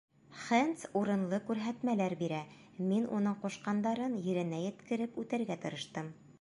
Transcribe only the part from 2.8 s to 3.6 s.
мин уның